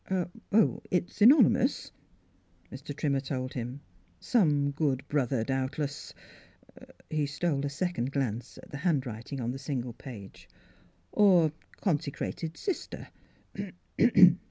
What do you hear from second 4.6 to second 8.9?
good brother doubtless —"He stole a second glance at the